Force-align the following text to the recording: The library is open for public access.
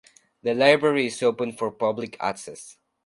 The 0.41 0.55
library 0.55 1.05
is 1.05 1.21
open 1.21 1.51
for 1.51 1.69
public 1.69 2.17
access. 2.19 2.75